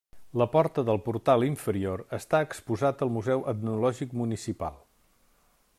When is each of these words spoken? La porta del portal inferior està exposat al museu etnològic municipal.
La 0.41 0.45
porta 0.53 0.83
del 0.87 0.99
portal 1.07 1.45
inferior 1.47 2.03
està 2.19 2.41
exposat 2.47 3.05
al 3.07 3.13
museu 3.19 3.45
etnològic 3.53 4.17
municipal. 4.23 4.81